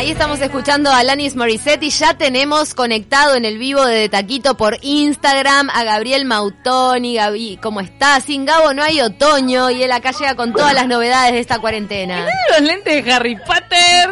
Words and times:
Ahí 0.00 0.12
estamos 0.12 0.40
escuchando 0.40 0.88
a 0.88 1.00
Alanis 1.00 1.36
Morissette 1.36 1.82
y 1.82 1.90
ya 1.90 2.14
tenemos 2.14 2.72
conectado 2.74 3.34
en 3.34 3.44
el 3.44 3.58
vivo 3.58 3.84
de 3.84 4.08
Taquito 4.08 4.56
por 4.56 4.78
Instagram 4.80 5.68
a 5.68 5.84
Gabriel 5.84 6.24
Mautoni. 6.24 7.16
Gabi, 7.16 7.58
¿cómo 7.58 7.80
estás? 7.80 8.24
Sin 8.24 8.46
Gabo 8.46 8.72
no 8.72 8.82
hay 8.82 9.02
otoño 9.02 9.68
y 9.68 9.82
él 9.82 9.92
acá 9.92 10.12
llega 10.12 10.36
con 10.36 10.54
todas 10.54 10.72
las 10.72 10.88
novedades 10.88 11.32
de 11.34 11.40
esta 11.40 11.58
cuarentena. 11.58 12.26
Los 12.48 12.62
lentes 12.62 13.04
de 13.04 13.12
Harry 13.12 13.36
Potter. 13.36 14.08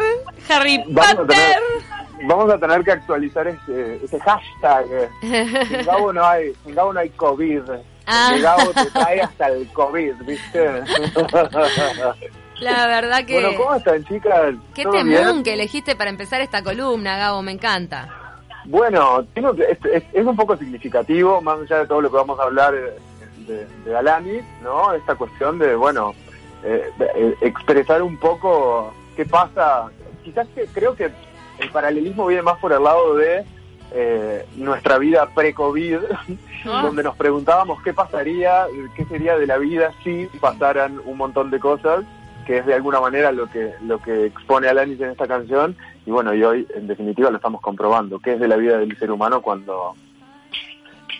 Harry 0.51 0.77
Vamos 0.89 1.11
a 1.11 1.17
Potter. 1.17 1.37
tener, 1.39 2.29
vamos 2.29 2.53
a 2.53 2.59
tener 2.59 2.85
que 2.85 2.93
actualizar 2.93 3.49
ese, 3.49 3.99
ese 4.05 4.21
hashtag. 4.21 5.11
En 5.23 5.87
Gabo 5.87 6.13
no 6.13 6.23
hay, 6.23 6.53
en 6.67 6.75
Gabo 6.75 6.93
no 6.93 7.01
hay 7.01 7.09
COVID. 7.09 7.63
Ah. 8.05 8.33
En 8.35 8.43
Gabo 8.43 8.73
te 8.75 8.91
trae 8.91 9.23
hasta 9.23 9.47
el 9.49 9.67
COVID, 9.73 10.17
¿viste? 10.27 10.69
La 12.61 12.87
verdad 12.87 13.25
que... 13.25 13.35
Bueno, 13.35 13.51
¿cómo 13.57 13.75
están, 13.75 14.05
chicas? 14.05 14.55
Qué 14.75 14.83
¿Todo 14.83 14.93
temún 14.93 15.09
bien? 15.09 15.43
que 15.43 15.55
elegiste 15.55 15.95
para 15.97 16.11
empezar 16.11 16.41
esta 16.41 16.63
columna, 16.63 17.17
Gabo, 17.17 17.43
me 17.43 17.53
encanta. 17.53 18.09
Bueno, 18.65 19.25
tengo 19.35 19.55
que, 19.55 19.63
es, 19.71 19.79
es- 19.93 20.05
es 20.13 20.27
un 20.27 20.37
poco 20.37 20.57
significativo, 20.57 21.41
más 21.41 21.59
allá 21.61 21.79
de 21.81 21.87
todo 21.87 22.01
lo 22.01 22.11
que 22.11 22.17
vamos 22.17 22.39
a 22.39 22.43
hablar 22.45 22.75
eh, 22.75 22.99
de, 23.47 23.67
de 23.85 23.97
Alanis, 23.97 24.43
¿no? 24.63 24.93
Esta 24.93 25.15
cuestión 25.15 25.59
de, 25.59 25.75
bueno, 25.75 26.15
eh, 26.65 26.91
de, 26.99 27.05
eh, 27.15 27.35
expresar 27.43 28.03
un 28.03 28.19
poco 28.19 28.93
qué 29.17 29.25
pasa. 29.25 29.87
Quizás 30.25 30.47
que 30.55 30.67
creo 30.67 30.95
que 30.95 31.11
el 31.61 31.71
paralelismo 31.71 32.27
viene 32.27 32.43
más 32.43 32.59
por 32.59 32.73
el 32.73 32.83
lado 32.83 33.15
de 33.17 33.45
eh, 33.93 34.45
nuestra 34.57 34.99
vida 34.99 35.29
pre-COVID, 35.35 35.97
Ah. 36.67 36.83
donde 36.83 37.05
nos 37.05 37.17
preguntábamos 37.17 37.81
qué 37.85 37.95
pasaría, 37.95 38.67
qué 38.97 39.05
sería 39.05 39.39
de 39.39 39.47
la 39.47 39.59
vida 39.59 39.93
si 40.03 40.27
pasaran 40.41 41.01
un 41.05 41.17
montón 41.17 41.51
de 41.53 41.61
cosas, 41.61 42.05
que 42.49 42.57
es 42.59 42.65
de 42.67 42.73
alguna 42.73 42.99
manera 42.99 43.31
lo 43.31 43.47
que 43.51 43.75
lo 43.83 43.99
que 44.01 44.25
expone 44.25 44.69
Alanis 44.69 44.99
en 45.03 45.11
esta 45.11 45.27
canción, 45.29 45.77
y 46.07 46.11
bueno, 46.11 46.33
y 46.33 46.43
hoy 46.43 46.67
en 46.75 46.87
definitiva 46.87 47.29
lo 47.31 47.37
estamos 47.37 47.61
comprobando, 47.61 48.19
qué 48.21 48.33
es 48.33 48.41
de 48.41 48.49
la 48.49 48.57
vida 48.57 48.79
del 48.79 48.97
ser 48.99 49.11
humano 49.11 49.43
cuando 49.43 49.95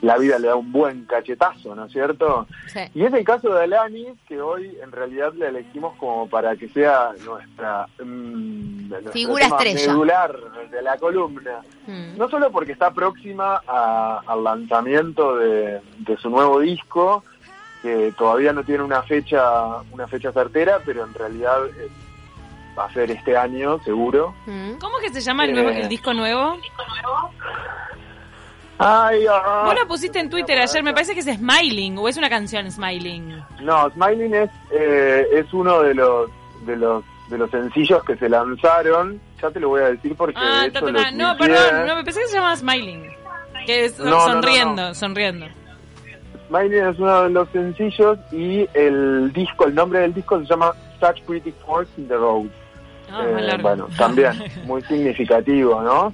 la 0.01 0.17
vida 0.17 0.39
le 0.39 0.47
da 0.49 0.55
un 0.57 0.71
buen 0.73 1.05
cachetazo, 1.07 1.75
¿no 1.75 1.85
es 1.87 1.93
cierto? 1.93 2.47
Sí. 2.69 2.81
Y 2.95 3.03
es 3.05 3.13
el 3.13 3.25
caso 3.25 3.53
de 3.53 3.65
Alanis, 3.65 4.09
que 4.29 4.41
hoy 4.41 4.75
en 4.83 4.91
realidad 4.93 5.33
la 5.35 5.49
elegimos 5.49 5.97
como 5.99 6.29
para 6.29 6.55
que 6.57 6.69
sea 6.69 7.11
nuestra, 7.27 7.87
mm, 8.03 8.89
nuestro 8.89 9.13
Figura 9.13 9.47
estrella. 9.47 9.87
medular 9.89 10.37
de 10.71 10.83
la 10.83 10.97
columna. 10.99 11.61
Mm. 11.89 12.17
No 12.17 12.29
solo 12.31 12.51
porque 12.53 12.73
está 12.73 12.93
próxima 12.93 13.61
a- 13.67 14.23
al 14.27 14.45
lanzamiento 14.45 15.37
de, 15.37 15.81
de 15.99 16.17
su 16.17 16.31
nuevo 16.31 16.61
disco, 16.61 17.25
que 17.83 18.13
todavía 18.19 18.53
no 18.53 18.63
tiene 18.65 18.83
una 18.83 19.03
fecha 19.03 19.81
una 19.93 20.07
fecha 20.09 20.33
certera, 20.33 20.81
pero 20.85 21.05
en 21.05 21.15
realidad 21.15 21.67
eh, 21.67 21.89
va 22.79 22.87
a 22.87 22.93
ser 22.93 23.11
este 23.11 23.37
año, 23.37 23.79
seguro. 23.85 24.35
Mm. 24.47 24.73
¿Cómo 24.81 24.99
que 24.99 25.11
se 25.13 25.21
llama 25.21 25.45
el, 25.45 25.53
nuevo, 25.53 25.71
Eh. 25.71 25.81
el 25.83 25.89
disco 25.89 26.13
nuevo? 26.15 26.59
Ay, 28.81 29.27
ah. 29.29 29.63
Vos 29.67 29.75
lo 29.75 29.89
pusiste 29.89 30.21
en 30.21 30.31
Twitter 30.31 30.57
ayer, 30.59 30.83
me 30.85 30.93
parece 30.93 31.13
que 31.15 31.21
es 31.21 31.27
Smiling, 31.27 31.99
o 31.99 32.09
es 32.09 32.17
una 32.17 32.29
canción 32.31 32.71
Smiling. 32.71 33.43
No, 33.63 33.91
Smiling 33.91 34.35
es 34.35 34.51
eh, 34.71 35.27
es 35.33 35.53
uno 35.53 35.81
de 35.83 35.95
los 35.95 36.31
de 36.65 36.77
los 36.77 37.05
de 37.29 37.39
los 37.39 37.51
sencillos 37.51 38.05
que 38.05 38.17
se 38.17 38.29
lanzaron. 38.29 39.21
Ya 39.43 39.51
te 39.51 39.59
lo 39.61 39.71
voy 39.71 39.83
a 39.83 39.89
decir 39.91 40.15
porque 40.17 40.37
Ah, 40.39 40.63
de 40.63 40.69
hecho 40.69 40.81
lo 40.81 40.93
no, 40.93 41.37
perdón, 41.37 41.87
no, 41.87 41.97
me 41.97 42.05
pensé 42.05 42.21
que 42.21 42.29
se 42.29 42.35
llamaba 42.37 42.55
Smiling. 42.57 43.03
Que 43.67 43.85
es 43.87 43.99
No, 43.99 44.05
no, 44.05 44.11
no, 44.11 44.33
sonriendo, 44.33 44.83
no. 44.89 44.95
sonriendo. 44.95 45.47
Smiling 46.49 46.87
es 46.87 46.99
uno 46.99 47.23
de 47.25 47.31
los 47.31 47.49
sencillos 47.51 48.19
y 48.33 48.69
el 48.75 49.33
disco, 49.33 49.67
el 49.67 49.75
nombre 49.75 50.01
del 50.01 50.15
disco 50.15 50.39
se 50.41 50.47
llama 50.47 50.73
Such 51.01 51.23
Pretty 51.27 51.53
Forks 51.65 51.91
in 51.99 52.09
the 52.09 52.17
Road. 52.17 52.47
Ah, 53.11 53.25
Eh, 53.27 53.59
bueno, 53.63 53.89
también 53.97 54.33
muy 54.67 54.83
significativo, 54.83 55.81
¿no? 55.83 56.13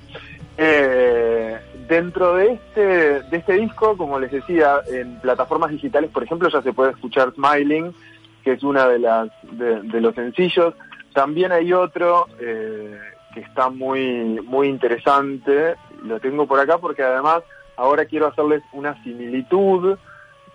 Eh, 0.57 1.59
dentro 1.89 2.37
de 2.37 2.53
este, 2.53 2.81
de 3.23 3.37
este 3.37 3.55
disco, 3.55 3.97
como 3.97 4.19
les 4.21 4.31
decía, 4.31 4.81
en 4.87 5.19
plataformas 5.21 5.71
digitales, 5.71 6.11
por 6.11 6.23
ejemplo, 6.23 6.49
ya 6.49 6.63
se 6.63 6.73
puede 6.73 6.93
escuchar 6.93 7.33
Smiling, 7.35 7.93
que 8.45 8.53
es 8.53 8.63
una 8.63 8.87
de 8.89 8.99
las 9.01 9.29
de, 9.53 9.83
de 9.83 10.01
los 10.01 10.15
sencillos. 10.15 10.75
También 11.13 11.51
hay 11.53 11.73
otro 11.73 12.27
eh, 12.41 12.99
que 13.35 13.41
está 13.41 13.71
muy 13.71 14.41
muy 14.45 14.69
interesante. 14.69 15.75
Lo 16.03 16.21
tengo 16.21 16.47
por 16.47 16.61
acá 16.61 16.79
porque 16.79 17.03
además 17.03 17.43
ahora 17.77 18.05
quiero 18.05 18.27
hacerles 18.29 18.63
una 18.73 19.03
similitud 19.03 19.97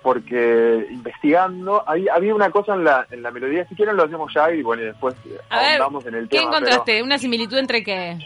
porque 0.02 0.88
investigando 0.92 1.84
había, 1.88 2.14
había 2.14 2.34
una 2.36 2.50
cosa 2.50 2.74
en 2.74 2.84
la, 2.86 3.06
en 3.12 3.22
la 3.22 3.32
melodía, 3.32 3.68
si 3.68 3.76
quieren 3.76 3.98
lo 3.98 4.04
hacemos 4.04 4.34
ya 4.34 4.52
y 4.54 4.62
bueno, 4.62 4.84
y 4.84 4.86
después 4.86 5.16
A 5.50 5.60
ver, 5.60 5.72
ahondamos 5.82 6.06
en 6.06 6.16
el 6.16 6.30
¿qué 6.30 6.38
tema. 6.40 6.52
pero- 6.52 6.58
encontraste? 6.66 7.04
¿Una 7.04 7.18
similitud 7.18 7.58
entre 7.58 7.84
qué? 7.84 8.18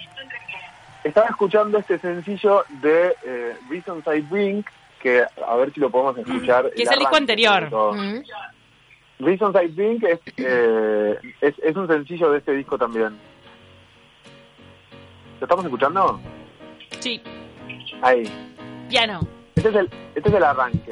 estaba 1.04 1.28
escuchando 1.28 1.78
este 1.80 2.00
sencillo 2.00 2.64
de 2.82 3.14
eh, 3.26 3.58
Reasons 3.70 4.06
I 4.08 4.64
que 5.02 5.22
a 5.46 5.56
ver 5.58 5.74
si 5.74 5.82
lo 5.82 5.90
podemos 5.90 6.18
escuchar. 6.18 6.72
Que 6.72 6.84
es 6.84 6.92
el 6.92 7.00
disco 7.00 7.16
anterior. 7.18 7.70
Mm. 7.94 8.22
Reasons 9.20 9.56
I 9.62 10.00
es, 10.08 10.20
eh, 10.38 11.18
es, 11.42 11.56
es 11.62 11.76
un 11.76 11.88
sencillo 11.90 12.32
de 12.32 12.38
este 12.38 12.54
disco 12.54 12.78
también. 12.78 13.18
¿Lo 15.42 15.46
estamos 15.46 15.66
escuchando? 15.66 16.22
Sí, 17.00 17.22
Ahí. 18.02 18.24
piano. 18.88 19.20
Este 19.56 19.70
es 19.70 19.76
el, 19.76 19.90
este 20.16 20.30
es 20.30 20.36
el 20.36 20.44
arranque. 20.44 20.90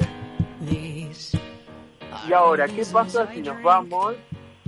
Y 2.28 2.32
ahora, 2.32 2.66
¿qué 2.68 2.84
pasa 2.92 3.26
si 3.32 3.40
nos 3.42 3.60
vamos 3.62 4.14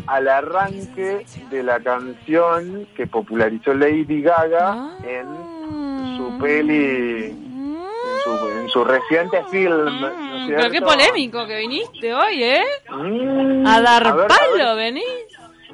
al 0.06 0.28
arranque 0.28 1.25
de 1.50 1.62
la 1.62 1.81
canción 1.81 2.87
que 2.97 3.06
popularizó 3.06 3.72
Lady 3.75 4.22
Gaga 4.22 4.72
Ah. 4.72 4.99
en 5.04 6.16
su 6.16 6.38
peli 6.38 7.27
en 7.27 7.78
su, 8.25 8.49
en 8.49 8.69
su 8.69 8.84
reciente 8.84 9.43
film. 9.50 10.00
¿no 10.00 10.09
es 10.09 10.15
Mm, 10.44 10.49
Pero 10.49 10.71
qué 10.71 10.81
polémico 10.83 11.47
que 11.47 11.56
viniste 11.59 12.12
hoy, 12.15 12.43
¿eh? 12.43 12.65
Mm, 12.91 13.66
A 13.66 13.81
dar 13.81 14.15
ver, 14.16 14.27
palo, 14.27 14.69
A 14.69 14.75
ver, 14.75 14.93
venís. 14.93 15.04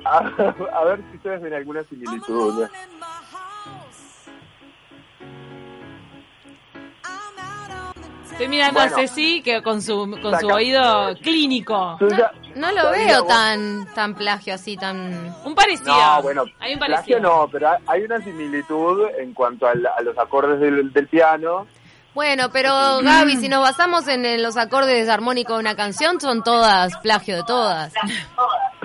a, 0.05 0.19
a 0.81 0.85
ver 0.85 1.01
si 1.11 1.17
ustedes 1.17 1.43
ven 1.43 1.55
alguna 1.55 1.83
similitud. 1.85 2.67
Estoy 8.41 8.49
mirando 8.57 8.81
Bueno. 8.81 8.97
a 8.97 9.01
Ceci 9.01 9.43
que 9.43 9.63
con 9.63 9.83
su, 9.83 10.19
con 10.23 10.41
su 10.41 10.47
oído 10.49 11.15
clínico. 11.23 11.97
Suya- 11.99 12.33
No 12.55 12.73
lo 12.73 12.91
veo 12.91 13.25
tan 13.27 13.87
tan 13.95 14.15
plagio 14.15 14.55
así, 14.55 14.79
tan... 14.79 15.35
Un 15.45 15.55
parecido. 15.55 15.93
No, 15.95 16.23
bueno, 16.23 16.45
Hay 16.59 16.73
un 16.73 16.79
plagio 16.79 16.95
parecido. 16.97 17.21
no, 17.21 17.49
pero 17.53 17.69
hay- 17.87 18.03
una 18.03 18.19
similitud 18.23 19.03
en 19.19 19.35
cuanto 19.35 19.67
a, 19.67 19.75
los 19.75 20.17
acordes 20.19 20.59
del, 20.59 20.91
del 20.91 21.07
piano. 21.07 21.67
Bueno, 22.15 22.49
pero 22.51 22.73
Gaby, 23.03 23.37
si 23.37 23.49
nos 23.51 23.61
basamos 23.61 24.09
en, 24.09 24.25
en 24.25 24.43
los 24.43 24.57
acordes 24.57 25.09
armónicos 25.11 25.57
de 25.57 25.61
una 25.61 25.77
canción, 25.77 26.19
son 26.21 26.43
todas 26.43 26.97
plagio 26.99 27.37
de 27.37 27.43
todas. 27.45 27.93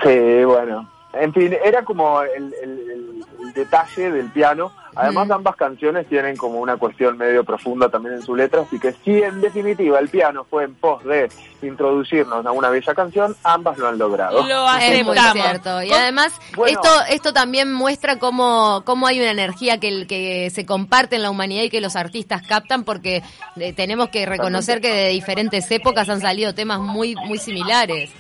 Sí, 0.04 0.44
bueno. 0.44 0.90
En 1.14 1.34
fin, 1.34 1.56
era 1.64 1.84
como 1.86 2.22
el- 2.24 2.54
el 2.62 3.24
detalle 3.54 4.12
del 4.12 4.30
piano. 4.32 4.72
Además, 4.96 5.28
Mm. 5.28 5.32
ambas 5.34 5.56
canciones 5.56 6.08
tienen 6.08 6.38
como 6.38 6.60
una 6.60 6.78
cuestión 6.78 7.18
medio 7.18 7.44
profunda 7.44 7.90
también 7.90 8.16
en 8.16 8.22
su 8.22 8.36
letra, 8.36 8.62
así 8.62 8.80
que 8.80 8.94
si 9.04 9.22
en 9.22 9.42
definitiva 9.42 10.00
el 10.00 10.10
piano 10.10 10.46
fue 10.50 10.64
en 10.64 10.76
pos 10.76 11.04
de 11.04 11.30
introducirnos 11.62 12.46
a 12.46 12.52
una 12.52 12.70
bella 12.70 12.94
canción, 12.94 13.36
ambas 13.44 13.78
lo 13.78 13.88
han 13.88 13.98
logrado. 13.98 14.46
Lo 14.48 14.72
Es 14.78 15.04
muy 15.06 15.18
cierto. 15.34 15.82
Y 15.84 15.92
además, 15.92 16.34
Bueno. 16.56 16.80
esto 16.82 16.90
esto 17.10 17.34
también 17.34 17.74
muestra 17.74 18.18
cómo, 18.20 18.84
cómo 18.86 19.08
hay 19.08 19.20
una 19.20 19.32
energía 19.32 19.80
que, 19.80 20.06
que 20.08 20.50
se 20.52 20.66
comparte 20.66 21.16
en 21.18 21.24
la 21.24 21.30
humanidad 21.32 21.64
y 21.64 21.70
que 21.70 21.82
los 21.82 21.96
artistas 21.96 22.42
captan, 22.48 22.84
porque 22.84 23.24
eh, 23.58 23.74
tenemos 23.74 24.10
que 24.10 24.26
reconocer 24.26 24.80
que 24.82 24.92
de 24.92 25.10
diferentes 25.10 25.70
épocas 25.72 26.08
han 26.10 26.22
salido 26.22 26.54
temas 26.54 26.80
muy 26.80 27.16
muy 27.16 27.38
similares. 27.38 28.12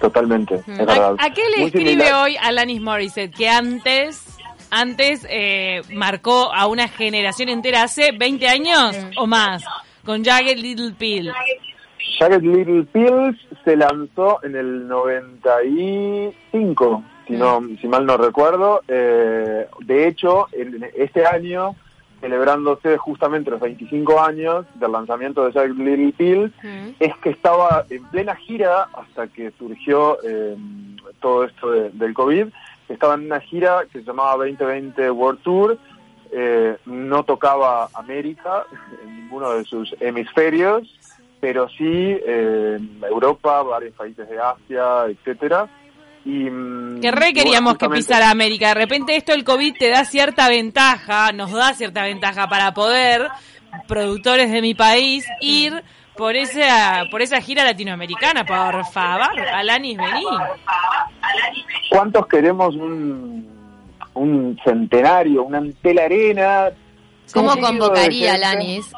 Totalmente, 0.00 0.56
es 0.56 0.68
Mm. 0.68 0.76
verdad. 0.78 1.14
¿A, 1.18 1.24
a 1.26 1.30
qué 1.30 1.42
le 1.50 1.56
Muy 1.58 1.66
escribe 1.66 1.90
similar. 1.90 2.14
hoy 2.22 2.36
Alanis 2.40 2.80
Morissette? 2.80 3.34
Que 3.34 3.48
antes, 3.48 4.37
antes 4.70 5.26
eh, 5.30 5.80
marcó 5.92 6.52
a 6.52 6.66
una 6.66 6.88
generación 6.88 7.48
entera 7.48 7.84
hace 7.84 8.12
20 8.12 8.48
años 8.48 8.94
o 9.16 9.26
más, 9.26 9.64
con 10.04 10.22
Jagged 10.24 10.58
Little 10.58 10.92
Pill. 10.98 11.30
Jagged 12.18 12.42
Little 12.42 12.84
Pills 12.84 13.36
se 13.64 13.76
lanzó 13.76 14.42
en 14.42 14.56
el 14.56 14.88
95, 14.88 17.02
si, 17.26 17.32
no, 17.34 17.60
si 17.80 17.88
mal 17.88 18.06
no 18.06 18.16
recuerdo. 18.16 18.82
Eh, 18.88 19.66
de 19.80 20.08
hecho, 20.08 20.46
en 20.52 20.84
este 20.96 21.26
año, 21.26 21.74
celebrándose 22.20 22.96
justamente 22.98 23.50
los 23.50 23.60
25 23.60 24.20
años 24.20 24.66
del 24.74 24.92
lanzamiento 24.92 25.44
de 25.46 25.52
Jagged 25.52 25.76
Little 25.76 26.12
Pills, 26.16 26.52
Mm. 26.62 26.88
es 26.98 27.16
que 27.18 27.30
estaba 27.30 27.84
en 27.90 28.04
plena 28.06 28.34
gira 28.36 28.88
hasta 28.92 29.28
que 29.28 29.52
surgió 29.58 30.18
eh, 30.24 30.56
todo 31.20 31.44
esto 31.44 31.70
de- 31.70 31.90
del 31.90 32.14
COVID. 32.14 32.46
Estaba 32.88 33.14
en 33.14 33.26
una 33.26 33.40
gira 33.40 33.82
que 33.92 34.00
se 34.00 34.04
llamaba 34.04 34.36
2020 34.44 35.10
World 35.10 35.42
Tour. 35.42 35.78
eh, 36.30 36.76
no 36.86 37.22
tocaba 37.22 37.88
América 37.94 38.64
en 39.02 39.22
ninguno 39.22 39.50
de 39.52 39.64
sus 39.64 39.94
hemisferios, 40.00 40.86
pero 41.40 41.68
sí 41.68 41.78
eh, 42.26 42.78
Europa, 43.08 43.62
varios 43.62 43.94
países 43.94 44.28
de 44.28 44.38
Asia, 44.38 45.06
etcétera. 45.08 45.68
Y, 46.24 46.50
mm, 46.50 47.00
Que 47.00 47.10
re 47.12 47.32
queríamos 47.32 47.78
bueno, 47.78 47.94
que 47.94 47.98
pisara 48.00 48.30
América. 48.30 48.68
De 48.68 48.74
repente 48.74 49.16
esto 49.16 49.32
del 49.32 49.44
COVID 49.44 49.74
te 49.78 49.88
da 49.88 50.04
cierta 50.04 50.48
ventaja, 50.48 51.32
nos 51.32 51.52
da 51.52 51.72
cierta 51.74 52.02
ventaja 52.02 52.48
para 52.48 52.74
poder, 52.74 53.28
productores 53.86 54.50
de 54.50 54.60
mi 54.60 54.74
país, 54.74 55.24
ir 55.40 55.82
por 56.16 56.34
esa, 56.36 57.04
por 57.10 57.22
esa 57.22 57.40
gira 57.40 57.62
latinoamericana. 57.64 58.44
Por 58.44 58.84
favor, 58.86 59.38
Alanis, 59.54 59.96
vení. 59.96 60.24
¿Cuántos 61.90 62.26
queremos 62.26 62.74
un, 62.76 63.46
un 64.14 64.58
centenario, 64.64 65.42
una 65.44 65.58
Antel 65.58 65.98
Arena? 65.98 66.70
¿Cómo 67.32 67.56
convocaría 67.58 68.32
gente 68.32 68.46
Alanis? 68.46 68.92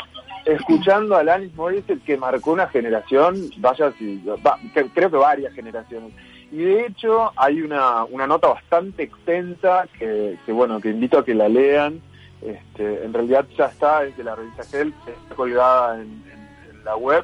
Escuchando 0.44 1.16
a 1.16 1.20
Alanis 1.20 1.54
Morissette 1.54 2.02
que 2.04 2.16
marcó 2.16 2.52
una 2.52 2.66
generación, 2.68 3.36
vaya 3.58 3.92
si, 3.98 4.18
va, 4.24 4.58
creo 4.94 5.10
que 5.10 5.16
varias 5.16 5.52
generaciones. 5.54 6.12
Y 6.50 6.56
de 6.58 6.86
hecho 6.86 7.30
hay 7.36 7.60
una, 7.62 8.04
una 8.04 8.26
nota 8.26 8.48
bastante 8.48 9.04
extensa 9.04 9.86
que, 9.98 10.36
que, 10.44 10.52
bueno, 10.52 10.80
que 10.80 10.88
invito 10.90 11.18
a 11.18 11.24
que 11.24 11.34
la 11.34 11.48
lean. 11.48 12.00
Este, 12.42 13.04
en 13.04 13.12
realidad 13.12 13.44
ya 13.56 13.66
está 13.66 14.00
desde 14.00 14.24
la 14.24 14.34
revista 14.34 14.62
Health, 14.76 14.94
está 15.06 15.34
colgada 15.34 15.96
en, 15.96 16.00
en- 16.02 16.70
en 16.78 16.84
la 16.84 16.96
web. 16.96 17.22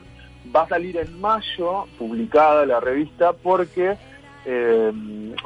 Va 0.55 0.63
a 0.63 0.69
salir 0.69 0.97
en 0.99 1.21
mayo, 1.21 1.87
publicada 1.99 2.65
la 2.67 2.79
revista, 2.79 3.33
porque, 3.33 3.97
eh, 4.49 4.93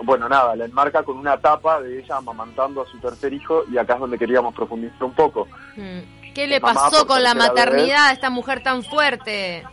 bueno, 0.05 0.29
nada, 0.29 0.55
la 0.55 0.67
enmarca 0.67 1.03
con 1.03 1.17
una 1.17 1.39
tapa 1.39 1.81
de 1.81 2.01
ella 2.01 2.19
amamantando 2.19 2.83
a 2.83 2.87
su 2.87 2.99
tercer 2.99 3.33
hijo 3.33 3.65
y 3.73 3.79
acá 3.79 3.95
es 3.95 4.01
donde 4.01 4.19
queríamos 4.19 4.55
profundizar 4.55 5.05
un 5.05 5.15
poco. 5.15 5.49
Mm. 5.77 6.33
¿Qué 6.35 6.47
le 6.47 6.61
Mamá 6.61 6.75
pasó 6.75 7.07
con 7.07 7.23
la 7.23 7.35
maternidad 7.35 8.09
a 8.09 8.13
esta 8.13 8.29
mujer 8.29 8.63
tan 8.63 8.83
fuerte? 8.83 9.65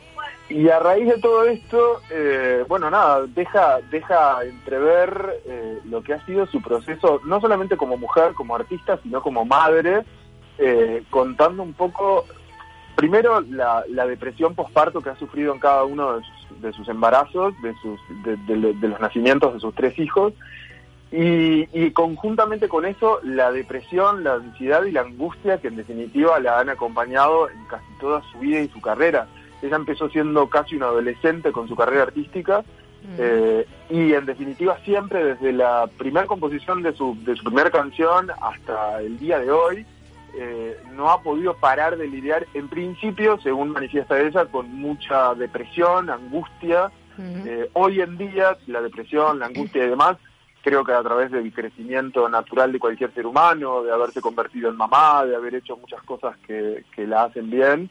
Y 0.49 0.69
a 0.69 0.79
raíz 0.79 1.07
de 1.07 1.19
todo 1.19 1.43
esto, 1.43 2.01
eh, 2.09 2.63
bueno, 2.69 2.89
nada, 2.89 3.25
deja, 3.27 3.79
deja 3.91 4.43
entrever 4.45 5.41
eh, 5.45 5.79
lo 5.85 6.01
que 6.01 6.13
ha 6.13 6.25
sido 6.25 6.47
su 6.47 6.61
proceso, 6.61 7.19
no 7.25 7.41
solamente 7.41 7.75
como 7.75 7.97
mujer, 7.97 8.33
como 8.33 8.55
artista, 8.55 8.97
sino 9.03 9.21
como 9.21 9.43
madre, 9.43 10.05
eh, 10.57 11.03
contando 11.09 11.63
un 11.63 11.73
poco, 11.73 12.25
primero, 12.95 13.41
la, 13.41 13.83
la 13.89 14.07
depresión 14.07 14.55
posparto 14.55 15.01
que 15.01 15.09
ha 15.09 15.19
sufrido 15.19 15.53
en 15.53 15.59
cada 15.59 15.83
uno 15.83 16.13
de 16.13 16.23
sus, 16.23 16.36
de 16.61 16.73
sus 16.73 16.87
embarazos, 16.89 17.53
de, 17.61 17.73
sus, 17.81 17.99
de, 18.23 18.35
de- 18.37 18.73
de 18.73 18.87
los 18.87 18.99
nacimientos 18.99 19.53
de 19.53 19.59
sus 19.59 19.73
tres 19.75 19.97
hijos, 19.99 20.33
y, 21.11 21.67
y 21.73 21.91
conjuntamente 21.91 22.67
con 22.67 22.85
eso, 22.85 23.19
la 23.23 23.51
depresión, 23.51 24.23
la 24.23 24.33
ansiedad 24.35 24.83
y 24.83 24.91
la 24.91 25.01
angustia 25.01 25.59
que 25.59 25.69
en 25.69 25.77
definitiva 25.77 26.39
la 26.39 26.59
han 26.59 26.69
acompañado 26.69 27.49
en 27.49 27.63
casi 27.65 27.85
toda 27.99 28.21
su 28.31 28.39
vida 28.39 28.59
y 28.59 28.67
su 28.67 28.81
carrera. 28.81 29.27
Ella 29.61 29.77
empezó 29.77 30.09
siendo 30.09 30.47
casi 30.49 30.75
una 30.75 30.87
adolescente 30.87 31.51
con 31.51 31.67
su 31.67 31.75
carrera 31.75 32.03
artística 32.03 32.63
Mm. 32.99 33.15
eh, 33.19 33.65
y 33.91 34.13
en 34.13 34.25
definitiva 34.25 34.75
siempre 34.83 35.23
desde 35.23 35.53
la 35.53 35.87
primera 35.97 36.25
composición 36.25 36.81
de 36.81 36.93
su, 36.93 37.15
de 37.23 37.35
su 37.35 37.43
primera 37.43 37.69
canción 37.69 38.29
hasta 38.41 38.99
el 39.01 39.19
día 39.19 39.39
de 39.39 39.51
hoy 39.51 39.85
eh, 40.37 40.77
no 40.93 41.09
ha 41.09 41.21
podido 41.21 41.55
parar 41.55 41.97
de 41.97 42.07
lidiar 42.07 42.47
en 42.53 42.67
principio, 42.67 43.39
según 43.41 43.69
manifiesta 43.69 44.19
ella, 44.19 44.45
con 44.45 44.73
mucha 44.73 45.33
depresión, 45.35 46.09
angustia. 46.09 46.91
Eh, 47.19 47.69
hoy 47.73 47.99
en 47.99 48.15
día 48.17 48.55
la 48.67 48.79
depresión, 48.79 49.39
la 49.39 49.47
angustia 49.47 49.83
y 49.83 49.89
demás 49.89 50.17
creo 50.61 50.83
que 50.83 50.91
a 50.91 51.01
través 51.01 51.31
del 51.31 51.53
crecimiento 51.53 52.27
natural 52.27 52.73
de 52.73 52.79
cualquier 52.79 53.13
ser 53.13 53.25
humano, 53.25 53.83
de 53.83 53.91
haberse 53.91 54.19
convertido 54.19 54.69
en 54.69 54.75
mamá, 54.75 55.25
de 55.25 55.33
haber 55.33 55.55
hecho 55.55 55.77
muchas 55.77 56.03
cosas 56.03 56.35
que, 56.45 56.83
que 56.93 57.07
la 57.07 57.23
hacen 57.23 57.49
bien, 57.49 57.89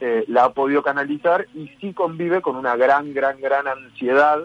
eh, 0.00 0.24
la 0.28 0.44
ha 0.44 0.52
podido 0.54 0.82
canalizar 0.82 1.46
y 1.54 1.68
sí 1.80 1.92
convive 1.92 2.40
con 2.40 2.56
una 2.56 2.76
gran, 2.76 3.12
gran, 3.14 3.40
gran 3.40 3.68
ansiedad. 3.68 4.40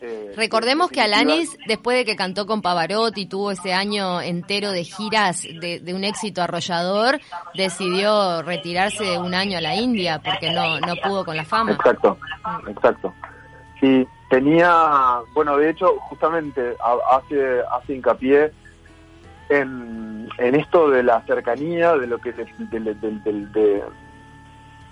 Eh, 0.00 0.32
Recordemos 0.36 0.90
que 0.90 1.00
Alanis, 1.00 1.56
después 1.66 1.96
de 1.96 2.04
que 2.04 2.16
cantó 2.16 2.46
con 2.46 2.60
Pavarotti, 2.62 3.26
tuvo 3.26 3.50
ese 3.50 3.72
año 3.72 4.20
entero 4.20 4.70
de 4.72 4.84
giras 4.84 5.42
de, 5.42 5.80
de 5.80 5.94
un 5.94 6.04
éxito 6.04 6.42
arrollador, 6.42 7.18
decidió 7.54 8.42
retirarse 8.42 9.18
un 9.18 9.34
año 9.34 9.58
a 9.58 9.60
la 9.60 9.74
India 9.74 10.20
porque 10.22 10.50
no, 10.52 10.78
no 10.80 10.94
pudo 11.02 11.24
con 11.24 11.36
la 11.36 11.44
fama. 11.44 11.72
Exacto, 11.72 12.18
exacto. 12.68 13.14
Sí, 13.80 14.06
tenía, 14.30 15.18
bueno, 15.34 15.56
de 15.56 15.70
hecho, 15.70 15.96
justamente 16.08 16.74
ha- 16.82 17.16
hace, 17.16 17.60
hace 17.72 17.94
hincapié 17.94 18.52
en, 19.48 20.28
en 20.38 20.54
esto 20.54 20.90
de 20.90 21.02
la 21.02 21.20
cercanía, 21.22 21.94
de 21.96 22.06
lo 22.06 22.18
que 22.18 22.32
del- 22.32 23.00
del- 23.00 23.22
del- 23.22 23.52
de- 23.52 23.82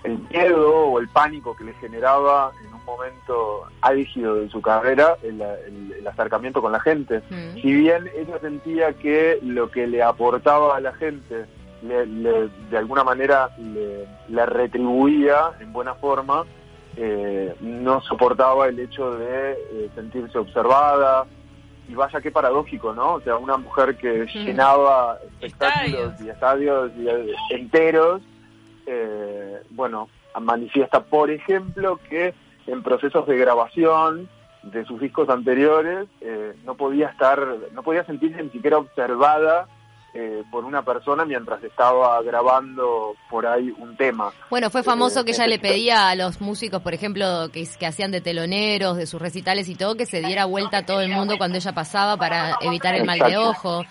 el 0.05 0.19
miedo 0.31 0.71
o 0.87 0.99
el 1.01 1.09
pánico 1.09 1.57
que 1.57 1.65
le 1.65 1.73
generaba 1.75 2.53
en 2.65 2.74
un 2.87 2.97
momento 2.97 3.65
álgido 3.81 4.37
de 4.37 4.49
su 4.51 4.61
carrera 4.61 5.17
el, 5.23 5.41
el- 5.41 5.93
el 5.99 6.07
acercamiento 6.07 6.61
con 6.61 6.73
la 6.73 6.81
gente. 6.81 7.23
Mm. 7.31 7.55
Si 7.61 7.73
bien 7.75 8.11
ella 8.17 8.39
sentía 8.41 8.93
que 8.93 9.39
lo 9.43 9.71
que 9.71 9.87
le 9.87 10.03
aportaba 10.03 10.77
a 10.77 10.81
la 10.81 10.93
gente 10.95 11.47
le- 11.83 12.07
le- 12.07 12.49
de 12.71 12.79
alguna 12.79 13.05
manera 13.05 13.51
le, 13.59 14.07
le 14.29 14.47
retribuía 14.47 15.53
en 15.61 15.73
buena 15.73 15.95
forma, 15.95 16.45
eh, 16.97 17.55
no 17.61 18.01
soportaba 18.03 18.69
el 18.69 18.79
hecho 18.79 19.13
de 19.17 19.53
eh, 19.53 19.91
sentirse 19.95 20.39
observada. 20.39 21.25
Y 21.87 21.95
vaya 21.95 22.19
qué 22.23 22.31
paradójico, 22.31 22.95
¿no? 22.95 23.15
O 23.15 23.21
sea, 23.21 23.37
una 23.37 23.59
mujer 23.59 23.97
que 23.97 24.25
Mm. 24.25 24.45
llenaba 24.47 25.19
espectáculos 25.41 26.13
Estadios. 26.15 26.21
y 26.23 26.29
estadios 26.31 26.93
y, 26.99 27.09
eh, 27.09 27.35
enteros, 27.51 28.23
eh, 28.87 29.61
bueno, 29.71 30.09
manifiesta, 30.41 31.03
por 31.03 31.31
ejemplo, 31.31 31.99
que 32.09 32.33
en 32.67 32.83
procesos 32.83 33.27
de 33.27 33.37
grabación 33.37 34.29
de 34.63 34.85
sus 34.87 35.01
discos 35.01 35.29
anteriores 35.29 36.09
eh, 36.21 36.55
no 36.65 36.75
podía 36.75 37.09
estar, 37.09 37.39
no 37.73 37.83
podía 37.83 38.05
sentirse 38.07 38.43
ni 38.43 38.51
siquiera 38.51 38.79
observada 38.79 39.67
eh, 40.15 40.45
por 40.51 40.65
una 40.65 40.83
persona 40.83 41.25
mientras 41.25 41.63
estaba 41.65 42.23
grabando 42.23 43.15
por 43.29 43.47
ahí 43.47 43.75
un 43.79 43.97
tema. 43.97 44.31
Bueno, 44.49 44.71
fue 44.71 44.83
famoso 44.85 45.21
Eh, 45.21 45.25
que 45.25 45.33
ella 45.33 45.49
le 45.49 45.59
pedía 45.59 46.09
a 46.09 46.15
los 46.15 46.41
músicos, 46.41 46.81
por 46.83 46.95
ejemplo, 46.95 47.51
que, 47.53 47.67
que 47.79 47.87
hacían 47.87 48.13
de 48.13 48.21
teloneros, 48.21 48.97
de 48.97 49.07
sus 49.07 49.21
recitales 49.21 49.69
y 49.69 49.75
todo, 49.75 49.97
que 49.97 50.07
se 50.07 50.21
diera 50.21 50.45
vuelta 50.45 50.79
a 50.79 50.87
todo 50.87 51.01
el 51.01 51.11
mundo 51.11 51.37
cuando 51.37 51.59
ella 51.59 51.73
pasaba 51.73 52.17
para 52.17 52.57
evitar 52.61 52.95
el 52.95 53.05
mal 53.05 53.19
de 53.19 53.37
ojo. 53.37 53.85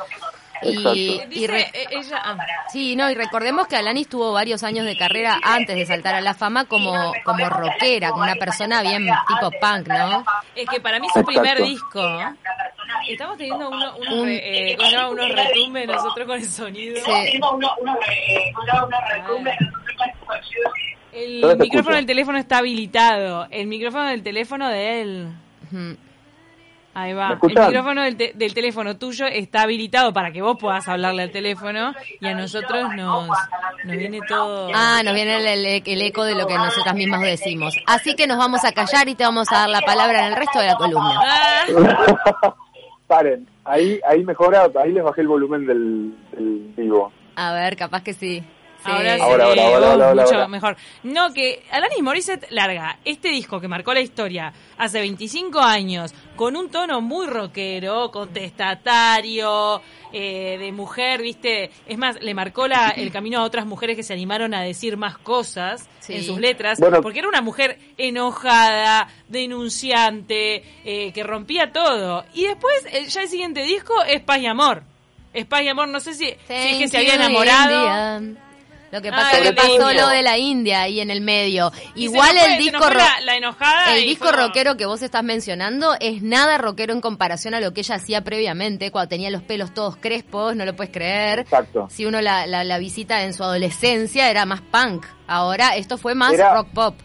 Y, 0.66 1.48
re- 1.48 1.70
eh, 1.74 1.86
ella, 1.92 2.22
ah, 2.24 2.38
Sí, 2.72 2.96
no, 2.96 3.10
y 3.10 3.16
recordemos 3.16 3.68
que 3.68 3.76
Alanis 3.76 4.08
tuvo 4.08 4.32
varios 4.34 4.64
años 4.64 4.86
de 4.86 4.98
carrera 4.98 5.40
antes 5.44 5.76
de 5.76 5.86
saltar 5.86 6.16
a 6.16 6.22
la 6.22 6.34
fama 6.34 6.66
como, 6.66 7.14
como 7.24 7.50
rockera, 7.50 8.10
como 8.12 8.24
una 8.24 8.36
persona 8.36 8.82
bien 8.82 9.08
tipo 9.28 9.52
punk, 9.60 9.88
¿no? 9.88 10.24
es 10.56 10.68
que 10.70 10.80
para 10.80 11.00
mí 11.00 11.08
su 11.14 11.20
Exacto. 11.20 11.42
primer 11.42 11.64
disco, 11.64 12.02
estamos 13.08 13.38
teniendo 13.38 13.70
uno, 13.70 13.96
unos, 13.98 14.14
Un- 14.14 14.26
re- 14.28 14.72
eh, 14.74 14.78
unos 15.12 15.30
retumbes 15.30 15.88
nosotros 15.88 16.28
con 16.28 16.38
el 16.40 16.46
sonido. 16.50 17.02
Sí. 17.04 17.40
El 21.12 21.42
Yo 21.42 21.50
te 21.58 21.64
micrófono 21.64 21.96
del 21.96 22.06
teléfono 22.06 22.38
está 22.40 22.58
habilitado. 22.58 23.48
El 23.52 23.68
micrófono 23.68 24.06
del 24.08 24.24
teléfono 24.24 24.68
de 24.70 25.02
él. 25.02 25.28
Ahí 26.96 27.14
¿Me 27.14 27.20
va. 27.20 27.40
El 27.42 27.50
micrófono 27.68 28.04
del, 28.04 28.16
te- 28.18 28.34
del 28.36 28.54
teléfono 28.54 28.98
tuyo 28.98 29.26
está 29.26 29.64
habilitado 29.64 30.14
para 30.14 30.32
que 30.32 30.42
vos 30.44 30.58
puedas 30.60 30.88
hablarle 30.88 31.24
al 31.24 31.32
teléfono 31.32 31.94
y 32.22 32.28
a 32.28 32.36
nosotros 32.36 32.88
nos, 32.96 33.28
nos 33.84 33.98
viene 33.98 34.20
todo. 34.28 34.70
Ah, 34.76 35.02
nos 35.04 35.14
viene 35.16 35.38
el, 35.38 35.46
el- 35.66 35.84
el 35.86 36.02
eco 36.04 36.24
de 36.24 36.36
lo 36.36 36.46
que 36.46 36.56
nosotras 36.56 36.94
mismas 36.96 37.22
decimos. 37.22 37.76
Así 37.88 38.16
que 38.16 38.28
nos 38.28 38.38
vamos 38.38 38.64
a 38.64 38.72
callar 38.74 39.08
y 39.10 39.16
te 39.16 39.24
vamos 39.24 39.52
a 39.52 39.60
dar 39.62 39.70
la 39.70 39.82
palabra 39.82 40.20
en 40.28 40.34
el 40.34 40.36
resto 40.38 40.60
de 40.60 40.68
la 40.68 40.76
columna. 40.76 41.20
Ah, 41.24 41.64
Paren, 43.08 43.48
ahí, 43.66 44.00
ahí 44.08 44.24
mejora, 44.24 44.68
ahí 44.82 44.92
les 44.92 45.04
bajé 45.04 45.22
el 45.22 45.28
volumen 45.28 45.66
del, 45.66 46.14
del 46.32 46.74
vivo. 46.78 47.12
A 47.36 47.54
ver, 47.54 47.76
capaz 47.76 48.04
que 48.04 48.14
sí. 48.14 48.44
Ahora 48.86 49.16
sí, 49.16 49.22
Ahora, 49.22 49.46
ahora, 49.46 49.64
ahora, 49.64 49.92
ahora, 49.92 50.08
ahora, 50.10 50.24
mucho 50.24 50.36
ahora. 50.36 50.48
mejor. 50.48 50.78
No, 51.04 51.34
que 51.34 51.64
Alanis 51.72 52.02
Morissette 52.02 52.48
larga 52.52 52.98
este 53.06 53.30
disco 53.30 53.60
que 53.62 53.68
marcó 53.68 53.94
la 53.94 54.02
historia 54.02 54.54
hace 54.78 55.00
25 55.00 55.60
años 55.60 56.14
con 56.36 56.56
un 56.56 56.70
tono 56.70 57.00
muy 57.02 57.28
rockero, 57.28 58.12
contestatario, 58.12 59.82
eh, 60.12 60.58
de 60.60 60.72
mujer, 60.72 61.22
¿viste? 61.22 61.72
Es 61.88 61.98
más, 61.98 62.22
le 62.22 62.34
marcó 62.34 62.68
la, 62.68 62.90
el 62.90 63.12
camino 63.12 63.40
a 63.40 63.44
otras 63.44 63.66
mujeres 63.66 63.96
que 63.96 64.04
se 64.04 64.14
animaron 64.14 64.54
a 64.54 64.62
decir 64.62 64.98
más 64.98 65.18
cosas 65.18 65.88
Sí. 66.00 66.16
en 66.16 66.24
sus 66.24 66.38
letras, 66.40 66.80
Bueno. 66.80 67.02
porque 67.02 67.20
era 67.20 67.30
una 67.30 67.42
mujer 67.42 67.80
enojada, 67.98 69.08
denunciante, 69.30 70.64
eh, 70.84 71.12
que 71.14 71.24
rompía 71.24 71.72
todo. 71.72 72.26
Y 72.34 72.44
después, 72.46 72.86
el- 72.92 73.08
ya 73.08 73.22
el 73.22 73.30
siguiente 73.30 73.64
disco 73.64 73.94
es 74.04 74.22
Paz 74.22 74.40
y 74.40 74.46
Amor. 74.48 74.84
Es 75.34 75.46
Paz 75.46 75.62
y 75.64 75.70
Amor, 75.70 75.88
no 75.88 76.00
sé 76.00 76.14
si, 76.14 76.26
si 76.26 76.34
es 76.54 76.78
que 76.78 76.88
se 76.90 76.98
había 76.98 77.18
Thank 77.18 77.32
you, 77.32 77.42
enamorado. 77.42 78.36
Lo 78.94 79.02
que 79.02 79.10
Ah, 79.10 79.12
pasa 79.16 79.40
es 79.40 79.50
que 79.50 79.54
pasó 79.54 79.92
lo 79.92 80.08
de 80.10 80.22
la 80.22 80.38
India 80.38 80.84
ahí 80.84 81.00
en 81.00 81.10
el 81.10 81.20
medio. 81.22 81.72
Y 81.96 82.04
Igual 82.06 82.30
fue- 82.38 82.54
el 82.54 82.60
disco 82.60 82.88
la, 82.92 83.22
la 83.22 83.36
enojada 83.38 83.96
El 83.98 84.04
disco 84.06 84.28
fue 84.28 84.38
rockero 84.38 84.78
que 84.78 84.86
vos 84.86 85.02
estás 85.02 85.24
mencionando 85.24 85.96
es 86.00 86.22
nada 86.22 86.60
rockero 86.60 86.94
en 86.94 87.02
comparación 87.02 87.56
a 87.56 87.60
lo 87.60 87.74
que 87.74 87.82
ella 87.82 87.96
hacía 87.96 88.22
previamente, 88.24 88.92
cuando 88.92 89.10
tenía 89.10 89.32
los 89.32 89.42
pelos 89.42 89.74
todos 89.74 89.98
crespos, 89.98 90.56
no 90.56 90.64
lo 90.64 90.76
puedes 90.76 90.94
creer. 90.94 91.40
Exacto. 91.40 91.88
Si 91.90 92.06
uno 92.06 92.22
la, 92.22 92.46
la, 92.46 92.64
la 92.64 92.78
visita 92.78 93.24
en 93.24 93.34
su 93.34 93.44
adolescencia, 93.44 94.30
era 94.30 94.46
más 94.46 94.62
punk. 94.62 95.08
Ahora 95.26 95.76
esto 95.76 95.98
fue 95.98 96.14
más 96.14 96.34
Era- 96.34 96.54
rock 96.54 96.68
pop. 96.76 96.96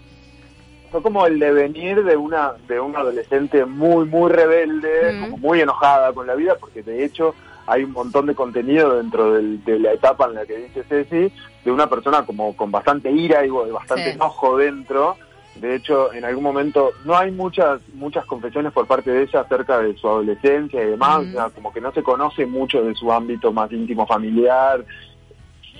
fue 0.90 1.02
como 1.02 1.26
el 1.26 1.38
devenir 1.38 2.04
de 2.04 2.16
una 2.16 2.52
de 2.68 2.80
una 2.80 2.98
adolescente 3.00 3.64
muy 3.64 4.04
muy 4.04 4.30
rebelde, 4.30 5.12
Mm. 5.14 5.20
como 5.22 5.36
muy 5.38 5.60
enojada 5.62 6.12
con 6.12 6.26
la 6.26 6.34
vida, 6.34 6.54
porque 6.60 6.82
de 6.82 7.02
hecho 7.04 7.34
hay 7.68 7.84
un 7.84 7.92
montón 7.92 8.26
de 8.26 8.34
contenido 8.34 8.96
dentro 8.96 9.32
del- 9.34 9.62
de 9.64 9.78
la 9.78 9.92
etapa 9.92 10.26
en 10.26 10.34
la 10.34 10.46
que 10.46 10.56
dice 10.56 10.84
Ceci, 10.88 11.32
de 11.64 11.70
una 11.70 11.86
persona 11.88 12.24
como 12.24 12.56
con 12.56 12.70
bastante 12.70 13.10
ira 13.10 13.44
y 13.44 13.50
bastante 13.50 14.04
Sí. 14.04 14.10
enojo 14.10 14.56
dentro. 14.56 15.16
De 15.56 15.74
hecho, 15.74 16.12
en 16.12 16.24
algún 16.24 16.44
momento 16.44 16.90
no 17.04 17.16
hay 17.16 17.30
muchas 17.32 17.80
muchas 17.94 18.24
confesiones 18.26 18.72
por 18.72 18.86
parte 18.86 19.10
de 19.10 19.24
ella 19.24 19.40
acerca 19.40 19.80
de 19.80 19.96
su 19.96 20.06
adolescencia 20.08 20.80
y 20.82 20.86
demás, 20.90 21.24
Mm. 21.24 21.28
o 21.28 21.32
sea, 21.32 21.50
como 21.50 21.72
que 21.72 21.80
no 21.80 21.92
se 21.92 22.02
conoce 22.02 22.46
mucho 22.46 22.82
de 22.84 22.94
su 22.94 23.12
ámbito 23.12 23.52
más 23.52 23.70
íntimo 23.72 24.06
familiar. 24.06 24.84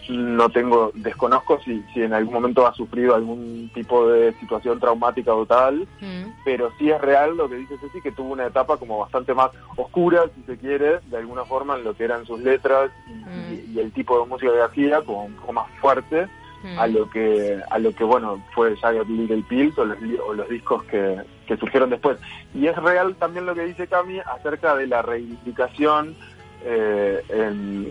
No 0.09 0.49
tengo, 0.49 0.91
desconozco 0.95 1.61
si, 1.61 1.83
si 1.93 2.03
en 2.03 2.15
algún 2.15 2.33
momento 2.35 2.67
ha 2.67 2.73
sufrido 2.75 3.15
algún 3.15 3.71
tipo 3.75 4.09
de 4.09 4.33
situación 4.41 4.81
traumática 4.81 5.35
o 5.35 5.45
tal, 5.45 5.87
Mm. 6.01 6.31
pero 6.45 6.73
sí 6.79 6.91
es 6.91 7.01
real 7.01 7.37
lo 7.37 7.49
que 7.49 7.57
dice 7.57 7.77
Ceci, 7.79 8.01
que 8.01 8.13
tuvo 8.13 8.33
una 8.33 8.47
etapa 8.47 8.77
como 8.79 8.99
bastante 8.99 9.35
más 9.35 9.51
oscura, 9.77 10.23
si 10.35 10.43
se 10.45 10.57
quiere, 10.57 11.01
de 11.11 11.17
alguna 11.19 11.45
forma 11.45 11.77
en 11.77 11.85
lo 11.85 11.95
que 11.95 12.05
eran 12.05 12.25
sus 12.25 12.41
letras 12.41 12.91
y, 13.07 13.13
Mm. 13.13 13.75
y- 13.75 13.79
el 13.81 13.93
tipo 13.93 14.19
de 14.21 14.27
música 14.27 14.53
que 14.53 14.63
hacía, 14.63 15.03
como 15.03 15.25
un 15.27 15.35
poco 15.35 15.53
más 15.53 15.71
fuerte 15.81 16.27
Mm. 16.65 16.79
a 16.79 16.87
lo 16.89 17.09
que 17.11 17.61
a 17.71 17.79
lo 17.79 17.95
que 17.95 18.03
bueno 18.03 18.43
fue 18.55 18.77
Jagged 18.77 19.07
Little 19.07 19.45
Pills 19.49 19.79
o 19.79 19.85
los, 19.85 19.99
o 20.27 20.33
los 20.35 20.49
discos 20.49 20.83
que, 20.85 21.17
que 21.47 21.57
surgieron 21.57 21.89
después 21.91 22.19
y 22.53 22.67
es 22.67 22.75
real 22.77 23.15
también 23.15 23.47
lo 23.47 23.55
que 23.55 23.65
dice 23.65 23.87
Cami 23.87 24.19
acerca 24.19 24.75
de 24.75 24.89
la 24.89 25.03
reivindicación 25.03 26.17
eh, 26.65 27.23
en- 27.29 27.91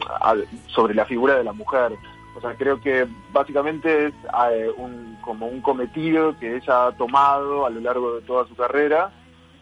sobre 0.67 0.93
la 0.93 1.05
figura 1.05 1.35
de 1.35 1.43
la 1.43 1.53
mujer. 1.53 1.93
O 2.35 2.41
sea 2.41 2.53
creo 2.55 2.79
que 2.79 3.07
básicamente 3.31 4.07
es 4.07 4.13
eh, 4.51 4.69
un, 4.77 5.17
como 5.21 5.47
un 5.47 5.61
cometido 5.61 6.37
que 6.39 6.57
ella 6.57 6.87
ha 6.87 6.91
tomado 6.91 7.65
a 7.65 7.69
lo 7.71 7.79
largo 7.81 8.15
de 8.15 8.21
toda 8.21 8.47
su 8.47 8.55
carrera 8.55 9.11